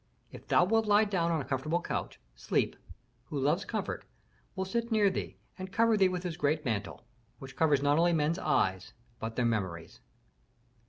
If 0.31 0.47
thou 0.47 0.65
wilt 0.65 0.87
lie 0.87 1.03
down 1.03 1.31
on 1.31 1.41
a 1.41 1.45
comfortable 1.45 1.79
couch, 1.79 2.19
Sleep, 2.35 2.75
who 3.25 3.37
loves 3.39 3.65
comfort, 3.65 4.03
will 4.55 4.65
sit 4.65 4.91
near 4.91 5.11
thee 5.11 5.37
and 5.59 5.71
cover 5.71 5.95
thee 5.95 6.09
with 6.09 6.23
his 6.23 6.37
great 6.37 6.65
mantle, 6.65 7.05
which 7.37 7.55
covers 7.55 7.83
not 7.83 7.99
only 7.99 8.13
men's 8.13 8.39
eyes, 8.39 8.93
but 9.19 9.35
their 9.35 9.45
memories." 9.45 9.99